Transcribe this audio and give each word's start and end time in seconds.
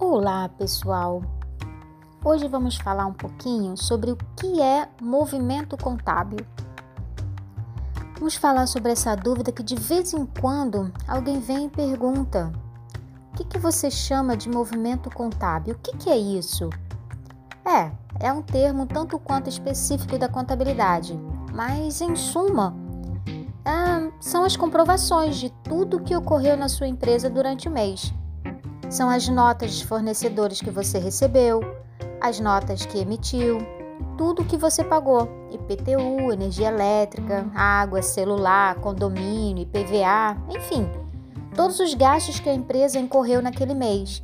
Olá, 0.00 0.48
pessoal! 0.48 1.22
Hoje 2.24 2.46
vamos 2.46 2.76
falar 2.76 3.04
um 3.06 3.12
pouquinho 3.12 3.76
sobre 3.76 4.12
o 4.12 4.16
que 4.36 4.62
é 4.62 4.88
movimento 5.02 5.76
contábil. 5.76 6.38
Vamos 8.16 8.36
falar 8.36 8.68
sobre 8.68 8.92
essa 8.92 9.16
dúvida 9.16 9.50
que 9.50 9.60
de 9.60 9.74
vez 9.74 10.12
em 10.12 10.24
quando 10.24 10.92
alguém 11.08 11.40
vem 11.40 11.66
e 11.66 11.68
pergunta: 11.68 12.52
o 13.32 13.36
que, 13.36 13.44
que 13.44 13.58
você 13.58 13.90
chama 13.90 14.36
de 14.36 14.48
movimento 14.48 15.10
contábil? 15.10 15.74
O 15.74 15.78
que, 15.78 15.96
que 15.96 16.10
é 16.10 16.16
isso? 16.16 16.70
É, 17.66 17.90
é 18.20 18.32
um 18.32 18.40
termo 18.40 18.86
tanto 18.86 19.18
quanto 19.18 19.48
específico 19.48 20.16
da 20.16 20.28
contabilidade, 20.28 21.18
mas 21.52 22.00
em 22.00 22.14
suma, 22.14 22.72
é, 23.64 24.12
são 24.20 24.44
as 24.44 24.56
comprovações 24.56 25.38
de 25.38 25.50
tudo 25.64 25.98
que 25.98 26.14
ocorreu 26.14 26.56
na 26.56 26.68
sua 26.68 26.86
empresa 26.86 27.28
durante 27.28 27.66
o 27.66 27.72
mês 27.72 28.14
são 28.90 29.10
as 29.10 29.28
notas 29.28 29.74
de 29.74 29.86
fornecedores 29.86 30.60
que 30.60 30.70
você 30.70 30.98
recebeu, 30.98 31.60
as 32.20 32.40
notas 32.40 32.86
que 32.86 32.98
emitiu, 32.98 33.58
tudo 34.16 34.44
que 34.44 34.56
você 34.56 34.82
pagou: 34.82 35.28
IPTU, 35.50 36.32
energia 36.32 36.68
elétrica, 36.68 37.46
água, 37.54 38.02
celular, 38.02 38.76
condomínio, 38.76 39.62
IPVA, 39.62 40.36
enfim, 40.56 40.90
todos 41.54 41.78
os 41.80 41.94
gastos 41.94 42.40
que 42.40 42.48
a 42.48 42.54
empresa 42.54 42.98
incorreu 42.98 43.42
naquele 43.42 43.74
mês. 43.74 44.22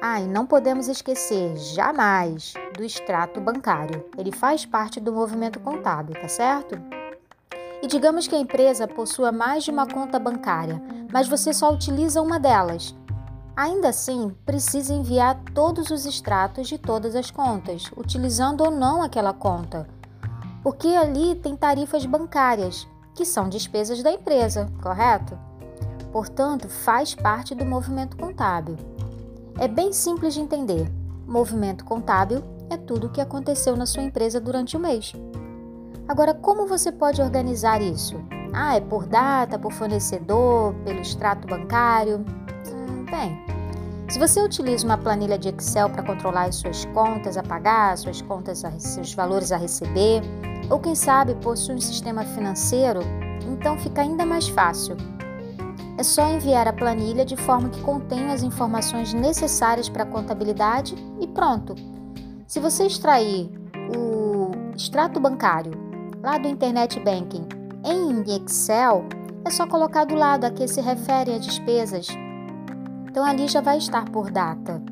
Ah, 0.00 0.20
e 0.20 0.26
não 0.26 0.44
podemos 0.44 0.88
esquecer 0.88 1.56
jamais 1.56 2.54
do 2.76 2.82
extrato 2.82 3.40
bancário. 3.40 4.04
Ele 4.18 4.32
faz 4.32 4.66
parte 4.66 4.98
do 4.98 5.12
movimento 5.12 5.60
contábil, 5.60 6.20
tá 6.20 6.26
certo? 6.26 6.76
E 7.80 7.86
digamos 7.86 8.26
que 8.26 8.34
a 8.34 8.38
empresa 8.38 8.88
possua 8.88 9.30
mais 9.30 9.62
de 9.62 9.70
uma 9.70 9.86
conta 9.86 10.18
bancária, 10.18 10.82
mas 11.12 11.28
você 11.28 11.52
só 11.52 11.72
utiliza 11.72 12.20
uma 12.20 12.38
delas. 12.40 12.96
Ainda 13.54 13.90
assim, 13.90 14.34
precisa 14.46 14.94
enviar 14.94 15.38
todos 15.54 15.90
os 15.90 16.06
extratos 16.06 16.68
de 16.68 16.78
todas 16.78 17.14
as 17.14 17.30
contas, 17.30 17.90
utilizando 17.96 18.62
ou 18.62 18.70
não 18.70 19.02
aquela 19.02 19.34
conta, 19.34 19.86
porque 20.62 20.88
ali 20.88 21.34
tem 21.34 21.54
tarifas 21.54 22.06
bancárias, 22.06 22.86
que 23.14 23.26
são 23.26 23.48
despesas 23.48 24.02
da 24.02 24.10
empresa, 24.10 24.70
correto? 24.82 25.38
Portanto, 26.10 26.68
faz 26.68 27.14
parte 27.14 27.54
do 27.54 27.64
movimento 27.64 28.16
contábil. 28.16 28.76
É 29.58 29.68
bem 29.68 29.92
simples 29.92 30.32
de 30.32 30.40
entender. 30.40 30.90
Movimento 31.26 31.84
contábil 31.84 32.42
é 32.70 32.76
tudo 32.76 33.06
o 33.06 33.10
que 33.10 33.20
aconteceu 33.20 33.76
na 33.76 33.84
sua 33.84 34.02
empresa 34.02 34.40
durante 34.40 34.76
o 34.76 34.80
mês. 34.80 35.12
Agora, 36.08 36.32
como 36.32 36.66
você 36.66 36.90
pode 36.90 37.20
organizar 37.20 37.82
isso? 37.82 38.16
Ah, 38.52 38.76
é 38.76 38.80
por 38.80 39.06
data, 39.06 39.58
por 39.58 39.72
fornecedor, 39.72 40.74
pelo 40.84 41.00
extrato 41.00 41.46
bancário? 41.46 42.24
Bem, 43.12 43.38
se 44.08 44.18
você 44.18 44.40
utiliza 44.40 44.86
uma 44.86 44.96
planilha 44.96 45.38
de 45.38 45.50
Excel 45.50 45.90
para 45.90 46.02
controlar 46.02 46.44
as 46.44 46.54
suas 46.54 46.86
contas 46.86 47.36
a 47.36 47.42
pagar, 47.42 47.94
suas 47.98 48.22
contas, 48.22 48.64
a, 48.64 48.70
seus 48.78 49.12
valores 49.12 49.52
a 49.52 49.58
receber, 49.58 50.22
ou 50.70 50.80
quem 50.80 50.94
sabe 50.94 51.34
possui 51.34 51.74
um 51.74 51.80
sistema 51.80 52.24
financeiro, 52.24 53.00
então 53.52 53.78
fica 53.78 54.00
ainda 54.00 54.24
mais 54.24 54.48
fácil. 54.48 54.96
É 55.98 56.02
só 56.02 56.26
enviar 56.26 56.66
a 56.66 56.72
planilha 56.72 57.22
de 57.22 57.36
forma 57.36 57.68
que 57.68 57.82
contenha 57.82 58.32
as 58.32 58.42
informações 58.42 59.12
necessárias 59.12 59.90
para 59.90 60.04
a 60.04 60.06
contabilidade 60.06 60.94
e 61.20 61.26
pronto. 61.26 61.74
Se 62.46 62.60
você 62.60 62.86
extrair 62.86 63.50
o 63.94 64.52
extrato 64.74 65.20
bancário 65.20 65.72
lá 66.22 66.38
do 66.38 66.48
Internet 66.48 66.98
Banking 66.98 67.46
em 67.84 68.36
Excel, 68.36 69.04
é 69.44 69.50
só 69.50 69.66
colocar 69.66 70.06
do 70.06 70.14
lado 70.14 70.46
a 70.46 70.50
que 70.50 70.66
se 70.66 70.80
refere 70.80 71.34
as 71.34 71.44
despesas 71.44 72.08
então 73.12 73.26
ali 73.26 73.46
já 73.46 73.60
vai 73.60 73.76
estar 73.76 74.06
por 74.06 74.30
data, 74.30 74.82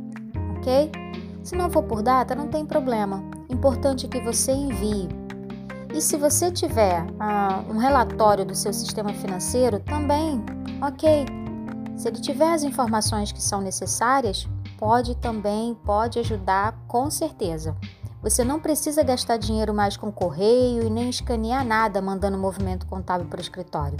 ok? 0.58 0.92
Se 1.42 1.56
não 1.56 1.70
for 1.70 1.82
por 1.82 2.02
data, 2.02 2.34
não 2.34 2.48
tem 2.48 2.66
problema. 2.66 3.24
Importante 3.48 4.06
que 4.06 4.20
você 4.20 4.52
envie. 4.52 5.08
E 5.94 6.02
se 6.02 6.18
você 6.18 6.50
tiver 6.50 7.02
ah, 7.18 7.64
um 7.66 7.78
relatório 7.78 8.44
do 8.44 8.54
seu 8.54 8.74
sistema 8.74 9.08
financeiro, 9.14 9.80
também, 9.80 10.44
ok. 10.82 11.24
Se 11.96 12.08
ele 12.08 12.20
tiver 12.20 12.52
as 12.52 12.62
informações 12.62 13.32
que 13.32 13.42
são 13.42 13.62
necessárias, 13.62 14.46
pode 14.76 15.16
também, 15.16 15.74
pode 15.74 16.18
ajudar 16.18 16.78
com 16.86 17.10
certeza. 17.10 17.74
Você 18.22 18.44
não 18.44 18.60
precisa 18.60 19.02
gastar 19.02 19.38
dinheiro 19.38 19.72
mais 19.72 19.96
com 19.96 20.12
correio 20.12 20.82
e 20.82 20.90
nem 20.90 21.08
escanear 21.08 21.64
nada 21.64 22.02
mandando 22.02 22.36
movimento 22.36 22.84
contábil 22.84 23.28
para 23.28 23.38
o 23.38 23.42
escritório. 23.42 23.96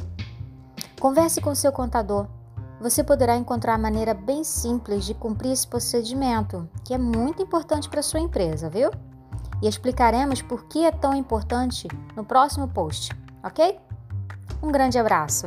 Converse 1.00 1.40
com 1.40 1.54
seu 1.54 1.72
contador 1.72 2.26
você 2.80 3.04
poderá 3.04 3.36
encontrar 3.36 3.74
a 3.74 3.78
maneira 3.78 4.14
bem 4.14 4.42
simples 4.42 5.04
de 5.04 5.14
cumprir 5.14 5.52
esse 5.52 5.66
procedimento, 5.66 6.68
que 6.84 6.94
é 6.94 6.98
muito 6.98 7.42
importante 7.42 7.88
para 7.88 8.02
sua 8.02 8.20
empresa, 8.20 8.70
viu? 8.70 8.90
E 9.62 9.68
explicaremos 9.68 10.40
por 10.40 10.64
que 10.64 10.84
é 10.84 10.90
tão 10.90 11.14
importante 11.14 11.86
no 12.16 12.24
próximo 12.24 12.66
post, 12.66 13.10
ok? 13.44 13.78
Um 14.62 14.72
grande 14.72 14.98
abraço! 14.98 15.46